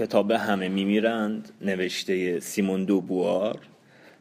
[0.00, 3.58] کتاب همه میمیرند نوشته سیمون دوبوار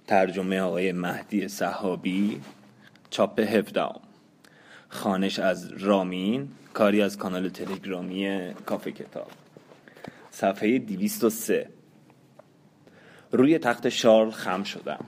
[0.07, 2.41] ترجمه آقای مهدی صحابی
[3.09, 3.99] چاپ هفدام
[4.89, 9.31] خانش از رامین کاری از کانال تلگرامی کافه کتاب.
[10.31, 11.69] صفحه 203
[13.31, 15.05] روی تخت شارل خم شدم.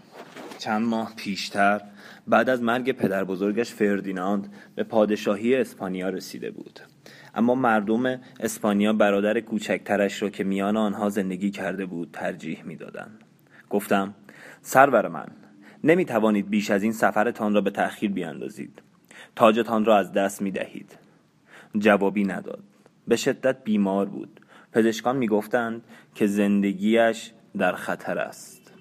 [0.57, 1.81] چند ماه پیشتر
[2.27, 6.79] بعد از مرگ پدر بزرگش فردیناند به پادشاهی اسپانیا رسیده بود.
[7.35, 13.19] اما مردم اسپانیا برادر کوچکترش را که میان آنها زندگی کرده بود ترجیح می‌دادند.
[13.69, 14.13] گفتم
[14.61, 15.27] سرور من
[15.83, 18.81] نمی توانید بیش از این سفرتان را به تأخیر بیاندازید.
[19.35, 20.97] تاجتان را از دست می دهید
[21.77, 22.63] جوابی نداد.
[23.07, 24.41] به شدت بیمار بود.
[24.71, 25.81] پزشکان می گفتند
[26.15, 28.73] که زندگیش در خطر است.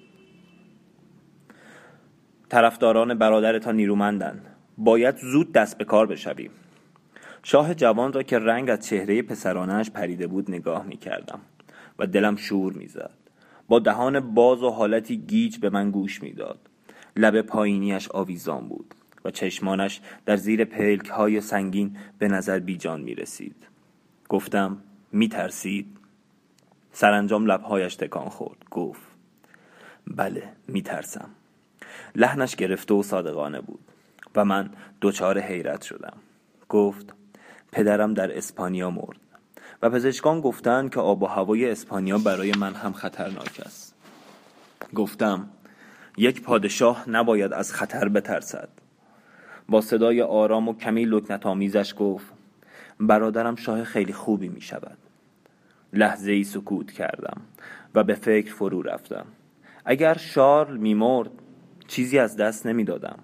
[2.49, 4.45] طرفداران برادرتان نیرومندند.
[4.77, 6.51] باید زود دست به کار بشویم.
[7.43, 11.39] شاه جوان را که رنگ از چهره پسرانش پریده بود نگاه می کردم
[11.99, 13.13] و دلم شور می زد.
[13.67, 16.59] با دهان باز و حالتی گیج به من گوش می‌داد.
[17.15, 23.15] لب پایینیش آویزان بود و چشمانش در زیر پلک های سنگین به نظر بیجان می
[23.15, 23.55] رسید.
[24.29, 24.77] گفتم
[25.11, 25.97] می ترسید؟
[26.91, 29.01] سرانجام لبهایش تکان خورد گفت
[30.07, 31.29] بله می ترسم
[32.15, 33.79] لحنش گرفته و صادقانه بود
[34.35, 34.69] و من
[35.01, 36.17] دچار حیرت شدم
[36.69, 37.13] گفت
[37.71, 39.17] پدرم در اسپانیا مرد
[39.81, 43.95] و پزشکان گفتند که آب و هوای اسپانیا برای من هم خطرناک است.
[44.95, 45.49] گفتم
[46.17, 48.69] یک پادشاه نباید از خطر بترسد.
[49.69, 52.33] با صدای آرام و کمی لکنت آمیزش گفت
[52.99, 54.97] برادرم شاه خیلی خوبی می شود.
[55.93, 57.41] لحظه ای سکوت کردم
[57.95, 59.25] و به فکر فرو رفتم.
[59.85, 61.31] اگر شارل میمرد
[61.87, 63.19] چیزی از دست نمی‌دادم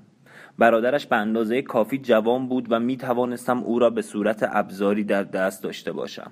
[0.57, 5.23] برادرش به اندازه کافی جوان بود و می توانستم او را به صورت ابزاری در
[5.23, 6.31] دست داشته باشم.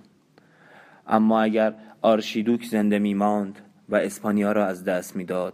[1.07, 3.59] اما اگر آرشیدوک زنده می ماند
[3.89, 5.53] و اسپانیا را از دست می‌داد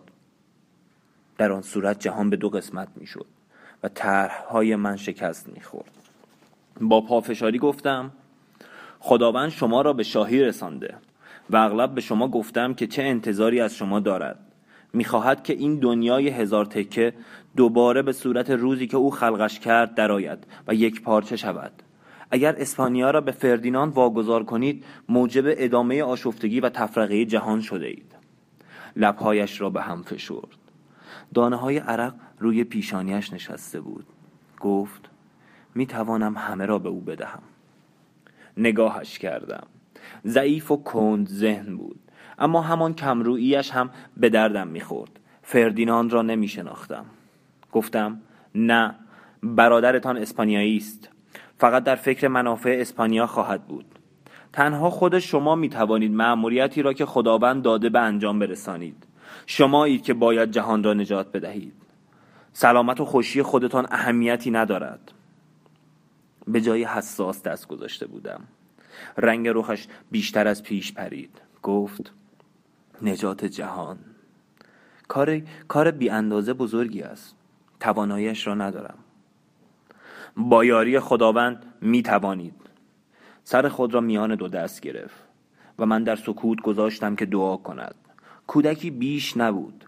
[1.37, 3.25] در آن صورت جهان به دو قسمت می شد
[3.83, 5.91] و طرحهای من شکست می خورد
[6.81, 8.11] با پافشاری گفتم
[8.99, 10.95] خداوند شما را به شاهی رسانده
[11.49, 14.39] و اغلب به شما گفتم که چه انتظاری از شما دارد.
[14.93, 17.13] می‌خواهد که این دنیای هزار تکه
[17.55, 21.71] دوباره به صورت روزی که او خلقش کرد درآید و یک پارچه شود.
[22.31, 28.15] اگر اسپانیا را به فردیناند واگذار کنید موجب ادامه آشفتگی و تفرقه جهان شده اید.
[28.95, 30.57] لبهایش را به هم فشرد.
[31.33, 34.05] دانه های عرق روی پیشانیش نشسته بود.
[34.59, 35.09] گفت
[35.75, 37.43] می توانم همه را به او بدهم.
[38.57, 39.67] نگاهش کردم.
[40.25, 41.99] ضعیف و کند ذهن بود.
[42.39, 45.19] اما همان کمروییش هم به دردم می‌خورد.
[45.43, 47.05] فردیناند را نمی شناختم
[47.71, 48.21] گفتم
[48.55, 48.95] نه
[49.43, 51.09] برادرتان اسپانیایی است.
[51.57, 53.85] فقط در فکر منافع اسپانیا خواهد بود.
[54.53, 59.07] تنها خود شما می توانید مأموریتی را که خداوند داده به انجام برسانید.
[59.45, 61.73] شمایید که باید جهان را نجات بدهید.
[62.53, 65.11] سلامت و خوشی خودتان اهمیتی ندارد.
[66.47, 68.41] به جای حساس دست گذاشته بودم.
[69.17, 71.41] رنگ رخش بیشتر از پیش پرید.
[71.63, 72.13] گفت
[73.01, 73.97] نجات جهان.
[75.07, 77.35] کار کار بی اندازه بزرگی است.
[77.81, 78.97] تواناییش را ندارم.
[80.37, 82.55] با یاری خداوند می توانید
[83.43, 85.23] سر خود را میان دو دست گرفت
[85.79, 87.95] و من در سکوت گذاشتم که دعا کند.
[88.47, 89.85] کودکی بیش نبود.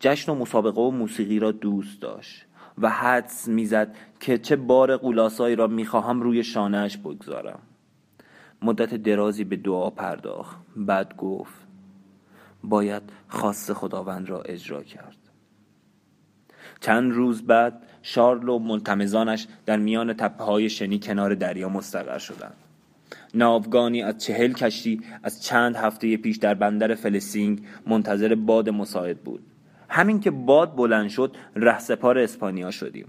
[0.00, 2.46] جشن و مسابقه و موسیقی را دوست داشت
[2.78, 7.58] و حدس می‌زد که چه بار قولاسایی را می‌خواهم روی شانهش بگذارم.
[8.62, 10.56] مدت درازی به دعا پرداخت.
[10.76, 11.66] بعد گفت
[12.64, 15.25] باید خاص خداوند را اجرا کرد.
[16.86, 22.54] چند روز بعد شارل و ملتمزانش در میان تپه های شنی کنار دریا مستقر شدند.
[23.34, 29.40] ناوگانی از چهل کشتی از چند هفته پیش در بندر فلسینگ منتظر باد مساعد بود.
[29.88, 33.06] همین که باد بلند شد رهسپار اسپانیا شدیم.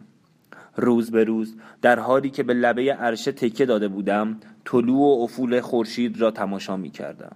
[0.75, 5.61] روز به روز در حالی که به لبه عرشه تکه داده بودم طلوع و افول
[5.61, 7.35] خورشید را تماشا می کردم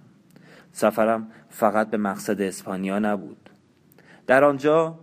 [0.72, 3.50] سفرم فقط به مقصد اسپانیا نبود.
[4.26, 4.98] در آنجا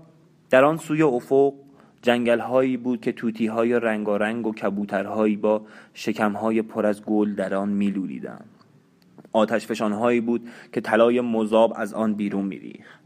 [0.49, 1.53] در آن سوی افق
[2.01, 5.61] جنگل هایی بود که توتی های رنگارنگ و کبوترهایی با
[5.93, 8.49] شکم های پر از گل در آن میلولیدند.
[9.79, 12.99] هایی بود که طلای مذاب از آن بیرون میریخت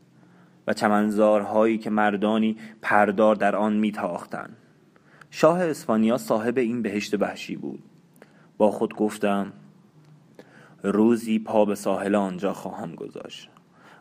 [0.68, 4.57] و چمنزارهایی که مردانی پردار در آن میتاختند.
[5.31, 7.84] شاه اسپانیا صاحب این بهشت وحشی بود.
[8.57, 9.54] با خود گفتم
[10.84, 13.50] روزی پا به ساحل آنجا خواهم گذاشت.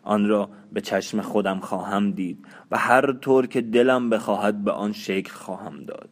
[0.02, 4.92] آن را به چشم خودم خواهم دید و هر طور که دلم بخواهد به آن
[4.92, 6.08] شکل خواهم داد.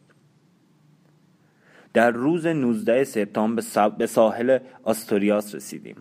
[1.93, 5.95] در روز 19 سپتامبر به ساحل آستوریاس رسیدیم.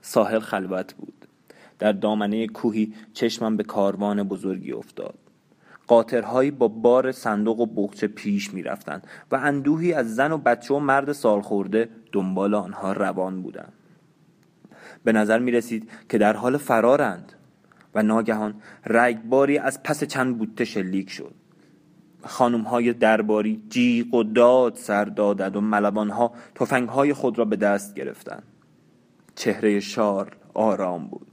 [0.00, 1.26] ساحل خلوت بود.
[1.78, 5.18] در دامنه کوهی چشمم به کاروان بزرگی افتاد.
[5.86, 10.78] قاطرهایی با بار صندوق و بغچه پیش می‌رفتند و اندوهی از زن و بچه و
[10.78, 13.72] مرد سالخورده دنبال آنها روان بودند.
[15.06, 17.32] به نظر می رسید که در حال فرارند.
[17.94, 18.54] و ناگهان
[18.86, 21.34] رگباری از پس چند بوته شلیک شد.
[22.24, 27.44] خانم های درباری جیغ و داد سر دادند و ملبان ها تفنگ های خود را
[27.44, 28.42] به دست گرفتند.
[29.34, 31.26] چهره شار آرام بود.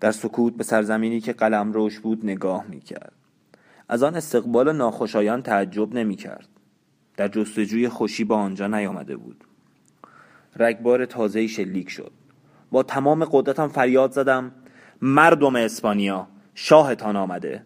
[0.00, 3.12] در سکوت به سرزمینی که قلم روش بود نگاه می کرد
[3.88, 6.48] از آن استقبال ناخوشایان تعجب نمی کرد
[7.16, 9.44] در جستجوی خوشی با آنجا نیامده بود.
[10.56, 12.19] رگبار تازه شلیک شد.
[12.70, 14.52] با تمام قدرتم فریاد زدم.
[15.02, 17.62] مردم اسپانیا شاهتان آمده.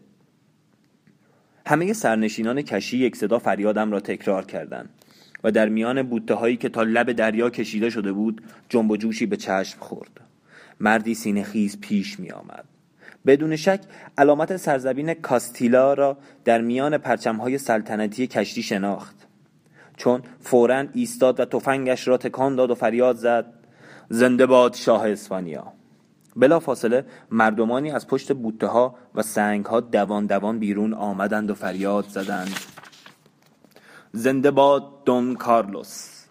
[1.67, 4.89] همه سرنشینان کشی یک صدا فریادم را تکرار کردند
[5.45, 9.27] و در میان بوته هایی که تا لب دریا کشیده شده بود جنب و جوشی
[9.27, 10.21] به چشم خورد.
[10.81, 12.65] مردی سینه خیز پیش می آمد
[13.27, 13.81] بدون شک
[14.19, 19.27] علامت سرزبین کاستیلا را در میان پرچمهای سلطنتی کشتی شناخت.
[19.97, 23.54] چون فورا ایستاد و تفنگش را تکان داد و فریاد زد.
[24.09, 25.73] زنده باد شاه اسپانیا.
[26.37, 31.55] بلا فاصله مردمانی از پشت بوته ها و سنگ ها دوان دوان بیرون آمدند و
[31.55, 32.55] فریاد زدند.
[34.13, 36.25] زنده باد دون کارلوس.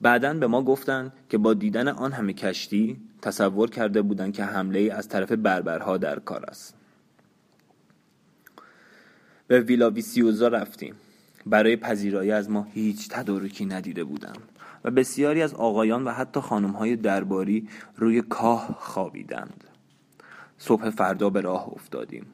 [0.00, 4.92] بعدا به ما گفتند که با دیدن آن همه کشتی تصور کرده بودند که حمله
[4.92, 6.74] از طرف بربرها در کار است.
[9.46, 10.94] به ویلا ویسیوزا رفتیم.
[11.46, 14.36] برای پذیرایی از ما هیچ تدارکی ندیده بودم
[14.84, 19.64] و بسیاری از آقایان و حتی های درباری روی کاه خوابیدند.
[20.58, 22.26] صبح فردا به راه افتادیم.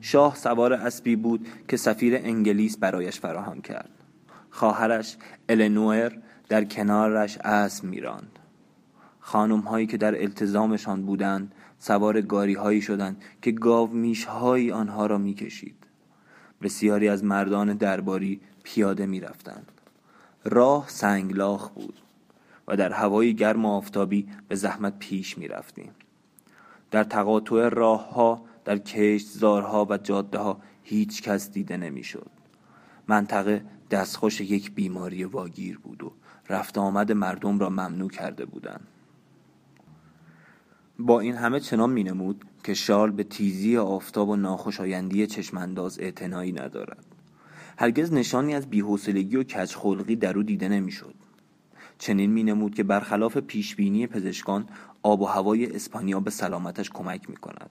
[0.00, 3.90] شاه سوار اسبی بود که سفیر انگلیس برایش فراهم کرد.
[4.50, 5.16] خواهرش
[5.48, 6.12] النوئر
[6.48, 8.38] در کنارش اسب میراند.
[9.20, 15.06] خانم هایی که در التزامشان بودند سوار گاری هایی شدند که گاو میش هایی آنها
[15.06, 15.76] را می‌کشید.
[16.62, 19.72] بسیاری از مردان درباری پیاده می‌رفتند.
[20.44, 22.00] راه سنگلاخ بود
[22.68, 25.90] و در هوای گرم و آفتابی به زحمت پیش می رفتیم.
[26.90, 32.30] در تقاطع راه ها در کشتزارها و جاده ها هیچ کس دیده نمی شد.
[33.08, 36.12] منطقه دستخوش یک بیماری واگیر بود و
[36.48, 38.86] رفت آمد مردم را ممنوع کرده بودند.
[40.98, 46.52] با این همه چنان می نمود که شال به تیزی آفتاب و ناخوشایندی چشمانداز اعتنایی
[46.52, 47.04] ندارد.
[47.80, 51.14] هرگز نشانی از بیحوصلگی و کجخلقی در او دیده نمی‌شد
[51.98, 54.68] چنین مینمود که برخلاف پیشبینی پزشکان
[55.02, 57.70] آب و هوای اسپانیا به سلامتش کمک می کند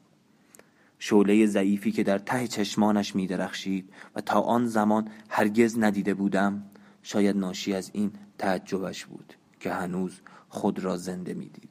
[1.00, 6.64] شعله ضعیفی که در ته چشمانش می درخشید و تا آن زمان هرگز ندیده بودم
[7.04, 11.70] شاید ناشی از این تعجبش بود که هنوز خود را زنده می‌دید.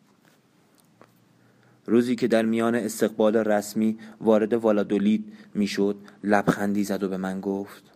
[1.87, 7.96] روزی که در میان استقبال رسمی وارد والادولید می‌شد لبخندی زد و به من گفت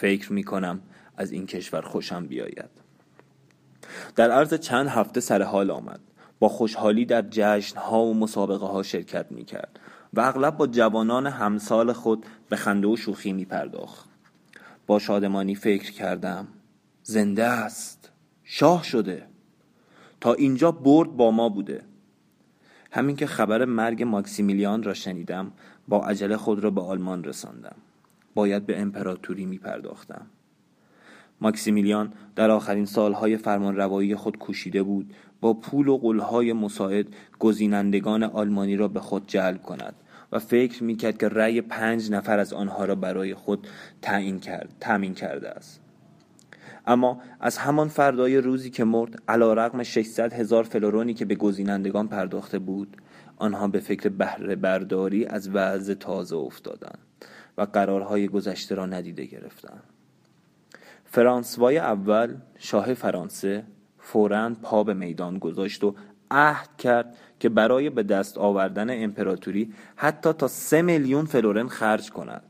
[0.00, 0.80] فکر می کنم
[1.16, 2.70] از این کشور خوشم بیاید.
[4.16, 6.00] در عرض چند هفته سر حال آمد.
[6.38, 9.80] با خوشحالی در جشن ها و مسابقه ها شرکت می کرد
[10.14, 14.08] و اغلب با جوانان همسال خود به خنده و شوخی می پرداخت
[14.86, 16.48] با شادمانی فکر کردم
[17.02, 18.10] زنده است.
[18.44, 19.26] شاه شده.
[20.20, 21.84] تا اینجا برد با ما بوده.
[22.90, 25.52] همین که خبر مرگ ماکسیمیلیان را شنیدم
[25.88, 27.76] با عجله خود را به آلمان رساندم.
[28.34, 30.26] باید به امپراتوری می پرداختم.
[31.40, 37.06] ماکسیمیلیان در آخرین سالهای فرمانروایی خود کوشیده بود با پول و قلهای مساعد
[37.38, 39.94] گزینندگان آلمانی را به خود جلب کند
[40.32, 43.68] و فکر می‌کرد که رأی پنج نفر از آنها را برای خود
[44.02, 45.80] تعیین کرد تامین کرده است
[46.86, 52.08] اما از همان فردای روزی که مرد علا رقم 600 هزار فلورونی که به گزینندگان
[52.08, 52.96] پرداخته بود
[53.36, 57.09] آنها به فکر بهره برداری از وضع تازه افتادند
[57.60, 59.82] و قرارهای گذشته را ندیده گرفتند
[61.04, 63.64] فرانسوای اول شاه فرانسه
[63.98, 65.94] فورا پا به میدان گذاشت و
[66.30, 72.42] عهد کرد که برای به دست آوردن امپراتوری حتی تا سه میلیون فلورن خرج کند.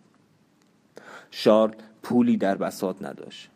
[1.31, 3.51] شارل پولی در بساط نداشت.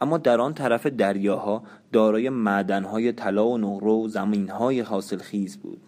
[0.00, 5.80] اما در آن طرف دریاها دارای معدنهای طلا و نقره و زمینهای حاصل خیز بود.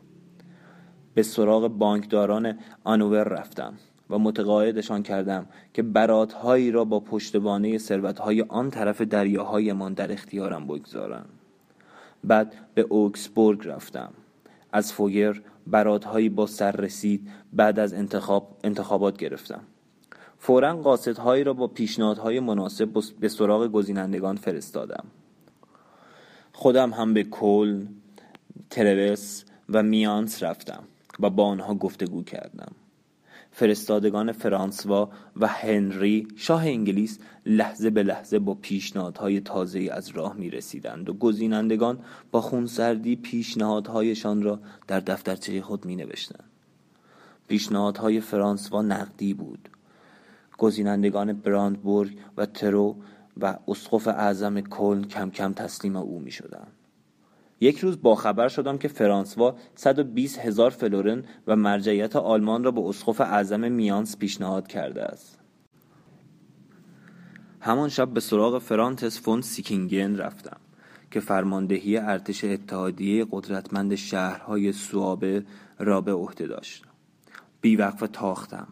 [1.14, 3.74] به سراغ بانکداران آنوور رفتم.
[4.14, 11.26] و متقاعدشان کردم که براتهایی را با پشتوانه ثروتهای آن طرف دریاهایمان در اختیارم بگذارم.
[12.24, 14.12] بعد به اوکسبورگ رفتم.
[14.72, 19.60] از فوگر براتهایی با سر رسید بعد از انتخاب انتخابات گرفتم.
[20.38, 22.88] فورا قاصدهایی را با پیشنهادهای مناسب
[23.20, 25.04] به سراغ گزینندگان فرستادم.
[26.52, 27.86] خودم هم به کل
[28.70, 30.84] ترورس و میانس رفتم
[31.20, 32.72] و با آنها گفتگو کردم.
[33.56, 40.50] فرستادگان فرانسوا و هنری شاه انگلیس لحظه به لحظه با پیشنهادهای تازه از راه می
[40.50, 41.98] رسیدند و گزینندگان
[42.32, 46.44] با خونسردی پیشنهادهایشان را در دفترچه خود می نوشتند.
[47.48, 49.68] پیشنهادهای فرانسوا نقدی بود
[50.58, 52.96] گزینندگان براندنبورگ و ترو
[53.40, 56.72] و اسقف اعظم کلن کم کم تسلیم او می شدند.
[57.64, 62.80] یک روز با خبر شدم که فرانسوا 120 هزار فلورن و مرجعیت آلمان را به
[62.80, 65.38] اسقف اعظم مایانس پیشنهاد کرده است.
[67.60, 70.56] همان شب به سراغ فرانتس فون سیکینگن رفتم
[71.10, 75.44] که فرماندهی ارتش اتحادیه قدرتمند شهرهای سوابه
[75.78, 76.84] را به عهده داشت.
[77.60, 78.68] بی‌وقفه تاختم.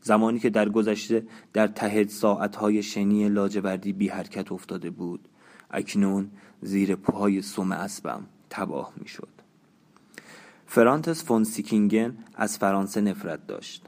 [0.00, 5.28] زمانی که در گذشته در ته ساعتهای شنی لاجوردی بی حرکت افتاده بود
[5.70, 6.30] اکنون
[6.62, 9.28] زیر پاهای سم اسبم تباه می شد.
[10.66, 13.86] فرانتس فون سیکینگن از فرانسه نفرت داشت.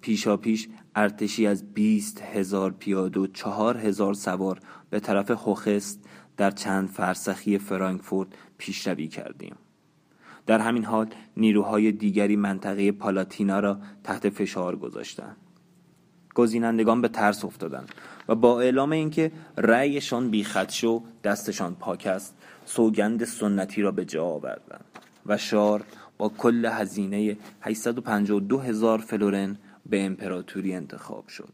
[0.00, 6.04] پیشا پیش ارتشی از بیست هزار پیاده و چهار هزار سوار به طرف هوخست
[6.36, 9.56] در چند فرسخی فرانکفورت پیشروی کردیم.
[10.46, 11.06] در همین حال
[11.36, 15.36] نیروهای دیگری منطقه پالاتینا را تحت فشار گذاشتند.
[16.34, 17.88] گزینندگان به ترس افتادند
[18.28, 22.34] و با اعلام اینکه رأیشان بیخدش و دستشان پاک است.
[22.64, 24.84] سوگند سنتی را به جا آوردند
[25.26, 25.84] و شار
[26.18, 29.56] با کل هزینه 852 هزار فلورن
[29.86, 31.52] به امپراتوری انتخاب شد.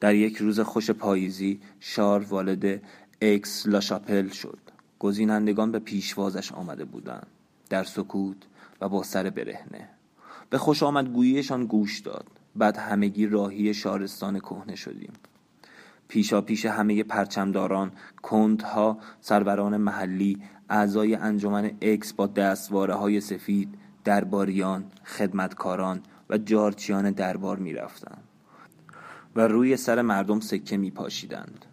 [0.00, 2.82] در یک روز خوش پاییزی شار والد
[3.20, 4.58] اکس لاشاپل شد.
[4.98, 7.26] گزینندگان به پیشوازش آمده بودند.
[7.70, 8.36] در سکوت
[8.80, 9.88] و با سر برهنه.
[10.50, 12.26] به خوش آمدگوییشان گوش داد.
[12.56, 15.12] بعد همگی راهی شارستان کهنه شدیم
[16.08, 20.38] پیشا پیش همه پرچمداران کنت‌ها سروران محلی
[20.68, 23.74] اعضای انجمن اکس با دستواره های سفید
[24.04, 28.18] درباریان خدمتکاران و جارچیان دربار می رفتن.
[29.36, 31.64] و روی سر مردم سکه می پاشیدند.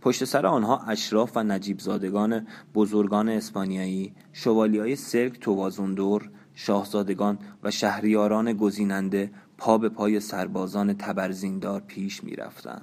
[0.00, 7.70] پشت سر آنها اشراف و نجیب زادگان بزرگان اسپانیایی شوالی های سرک توازندور شاهزادگان و
[7.70, 9.30] شهریاران گزیننده
[9.62, 12.82] پا به پای سربازان تبرزیندار پیش می رفتن.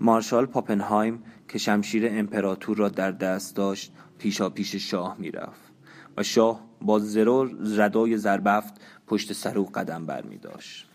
[0.00, 5.72] مارشال پاپنهایم که شمشیر امپراتور را در دست داشت پیشا پیش شاه می رفت
[6.16, 8.74] و شاه با زرور ردای زربفت
[9.06, 10.88] پشت سر او قدم بر می داشت.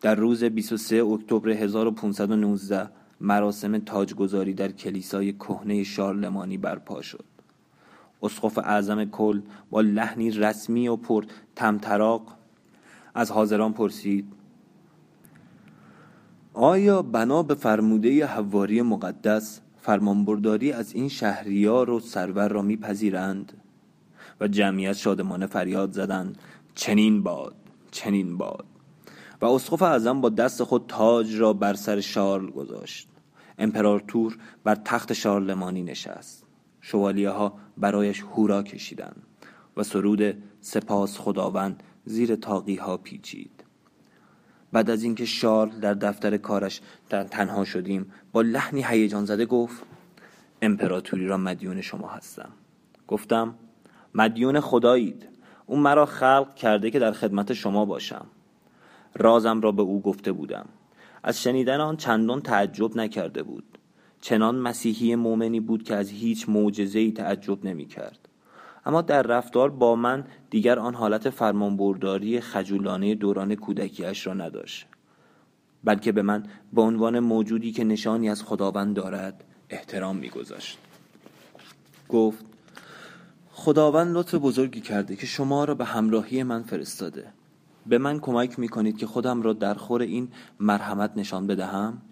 [0.00, 7.24] در روز 23 اکتبر 1519 مراسم تاجگذاری در کلیسای کهنه شارلمانی برپا شد.
[8.22, 11.24] اسقف اعظم کل با لحنی رسمی و پر
[11.56, 12.36] تمطراق
[13.16, 14.32] از حاضران پرسید
[16.54, 23.52] آیا بنا به فرموده حواری مقدس فرمانبرداری از این شهریار و سرور را میپذیرند؟
[24.40, 26.38] و جمعیت شادمانه فریاد زدند
[26.74, 27.54] چنین باد
[27.90, 28.64] چنین باد.
[29.42, 33.08] و اسقف اعظم با دست خود تاج را بر سر شارل گذاشت.
[33.58, 36.46] امپراتور بر تخت شارلمانی نشست.
[36.80, 39.22] شوالیه ها برایش هورا کشیدند
[39.76, 43.64] و سرود سپاس خداوند زیر تاقی ها پیچید.
[44.72, 49.82] بعد از اینکه شارل در دفتر کارش تنها شدیم با لحنی هیجان زده گفت
[50.62, 52.48] امپراتوری را مدیون شما هستم.
[53.08, 53.54] گفتم
[54.14, 55.28] مدیون خدایید
[55.66, 58.26] او مرا خلق کرده که در خدمت شما باشم.
[59.14, 60.66] رازم را به او گفته بودم.
[61.22, 63.78] از شنیدن آن چندان تعجب نکرده بود.
[64.20, 66.48] چنان مسیحی مؤمنی بود که از هیچ
[66.94, 68.25] ای تعجب نمی کرد
[68.86, 74.86] اما در رفتار با من دیگر آن حالت فرمانبرداری خجولانه دوران کودکیش را نداشت
[75.84, 80.78] بلکه به من به عنوان موجودی که نشانی از خداوند دارد احترام میگذاشت.
[82.08, 82.44] گفت
[83.52, 87.32] خداوند لطف بزرگی کرده که شما را به همراهی من فرستاده.
[87.86, 90.28] به من کمک می کنید که خودم را در خور این
[90.60, 92.02] مرحمت نشان بدهم؟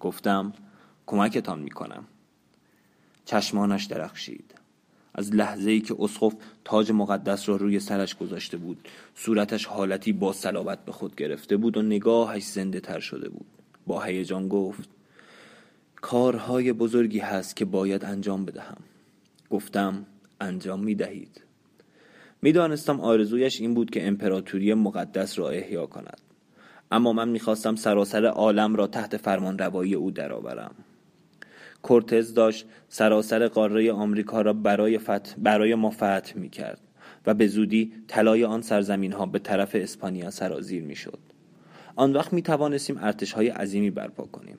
[0.00, 0.52] گفتم
[1.06, 2.04] کمکتان می کنم
[3.24, 4.59] چشمانش درخشید.
[5.14, 8.88] از لحظه ای که اسقف تاج مقدس را روی سرش گذاشته بود.
[9.14, 13.46] صورتش حالتی با صلابت به خود گرفته بود و نگاهش زنده تر شده بود.
[13.86, 14.88] با هیجان گفت
[16.00, 18.76] کارهای بزرگی هست که باید انجام بدهم.
[19.50, 20.06] گفتم
[20.40, 21.40] انجام می دهید
[22.42, 26.20] می دانستم آرزویش این بود که امپراتوری مقدس را احیا کند.
[26.92, 30.74] اما من می‌خواستم سراسر عالم را تحت فرمان روایی او درآورم.
[31.82, 36.80] کورتز داشت سراسر قاره آمریکا را برای, فتح برای ما فتح می کرد
[37.26, 41.18] و به زودی طلای آن سرزمین ها به طرف اسپانیا سرازیر می شد.
[41.96, 44.58] آن وقت می توانستیم ارتش های عظیمی برپا کنیم.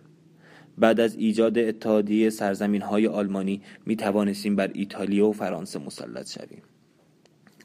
[0.78, 6.62] بعد از ایجاد اتحادیه سرزمین های آلمانی می توانستیم بر ایتالیا و فرانسه مسلط شویم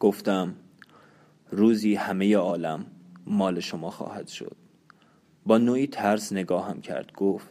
[0.01, 0.55] گفتم
[1.51, 2.87] روزی همه عالم
[3.27, 4.57] مال شما خواهد شد
[5.47, 7.49] با نوعی ترس نگاهم کرد گفت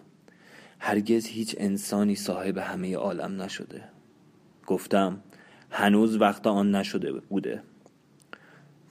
[0.79, 3.83] هرگز هیچ انسانی صاحب همه عالم نشده.
[4.67, 5.21] گفتم
[5.69, 7.63] هنوز وقت آن نشده بوده.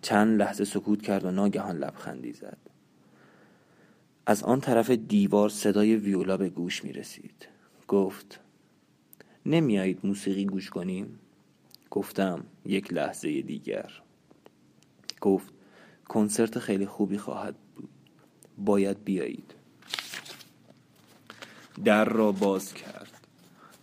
[0.03, 2.59] چند لحظه سکوت کرد و ناگهان لبخندی زد.
[4.27, 7.49] از آن طرف دیوار صدای ویولا به گوش می رسید.
[7.89, 8.41] گفت
[9.47, 11.19] نمیایید موسیقی گوش کنیم؟
[11.91, 13.93] گفتم یک لحظه دیگر.
[15.21, 15.53] گفت
[16.09, 17.89] کنسرت خیلی خوبی خواهد بود.
[18.59, 19.55] باید بیایید.
[21.85, 23.11] در را باز کرد.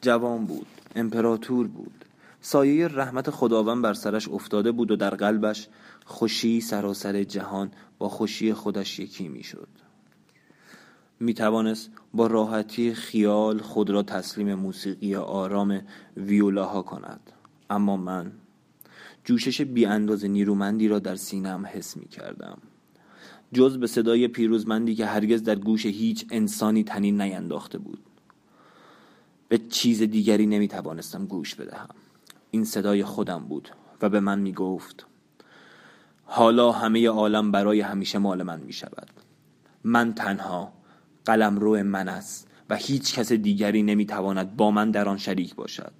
[0.02, 2.06] جوان بود امپراتور بود.
[2.42, 5.68] سایه رحمت خداوند بر سرش افتاده بود و در قلبش
[6.06, 9.68] خوشی سراسر جهان با خوشی خودش یکی می‌شد.
[11.20, 15.82] می توانست با راحتی خیال خود را تسلیم موسیقی آرام
[16.18, 17.32] ویولاها کند.
[17.70, 18.32] اما من
[19.24, 22.58] جوشش بی انداز نیرومندی را در سینم حس می کردم
[23.54, 28.00] جز به صدای پیروزمندی که هرگز در گوش هیچ انسانی تنین نینداخته بود.
[29.48, 31.96] به چیز دیگری نمی توانستم گوش بدهم.
[32.52, 33.70] این صدای خودم بود
[34.02, 35.06] و به من می گفت
[36.26, 39.08] حالا همه عالم برای همیشه مال من می شود
[39.84, 40.74] من تنها
[41.26, 45.56] قلم رو من است و هیچ کس دیگری نمی تواند با من در آن شریک
[45.56, 45.92] باشد.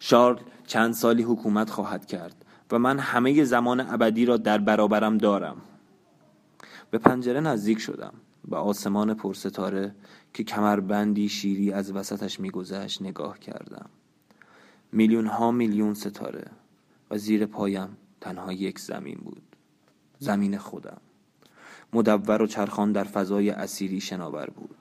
[0.00, 5.56] شارل چند سالی حکومت خواهد کرد و من همه زمان ابدی را در برابرم دارم.
[6.92, 8.12] به پنجره نزدیک شدم
[8.48, 9.94] به آسمان پرستاره
[10.34, 13.86] که کمربندی شیری از وسطش میگذشت نگاه کردم.
[14.92, 16.50] میلیون ها میلیون ستاره
[17.10, 19.42] و زیر پایم تنها یک زمین بود.
[20.18, 21.00] زمین خودم.
[21.92, 24.76] مدور و چرخان در فضای اسیری شناور بود.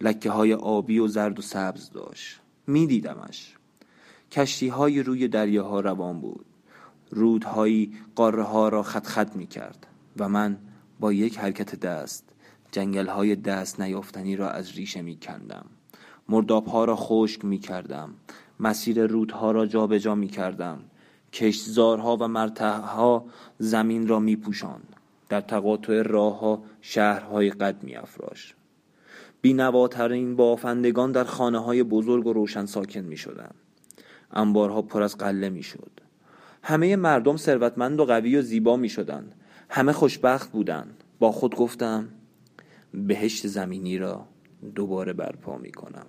[0.00, 2.40] لکه های آبی و زرد و سبز داشت.
[2.66, 3.56] میدیدمش.
[4.30, 6.46] کشتی های روی دریاها روان بود.
[7.10, 10.58] رودهایی قاره ها را خط خط می کرد و من
[11.04, 12.24] با یک حرکت دست
[12.72, 15.64] جنگل های دست نیافتنی را از ریشه می کندم
[16.28, 18.14] مرداب ها را خشک می کردم
[18.60, 20.78] مسیر رودها را جابجا جا می کردم
[21.32, 23.24] کشتزارها و مرتعها
[23.58, 24.96] زمین را می پوشاند
[25.28, 28.54] در تقاطع راه ها شهرهای قد می افراش
[29.42, 33.50] بینواترین بافندگان در خانه های بزرگ و روشن ساکن می شدن.
[34.32, 35.90] انبارها پر از قله می شد
[36.62, 39.30] همه مردم ثروتمند و قوی و زیبا می شدن.
[39.74, 41.04] همه خوشبخت بودند.
[41.18, 42.08] با خود گفتم
[42.92, 44.26] بهشت زمینی را
[44.74, 46.06] دوباره برپا می کنم